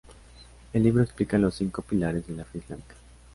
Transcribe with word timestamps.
El 0.73 0.81
libro 0.81 1.03
explica 1.03 1.37
los 1.37 1.53
cinco 1.53 1.83
pilares 1.83 2.25
de 2.25 2.33
la 2.33 2.43
fe 2.43 2.57
islámica. 2.57 2.95